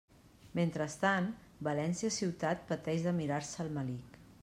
[0.59, 1.27] Mentrestant,
[1.69, 4.23] València ciutat pateix de «mirar-se el melic».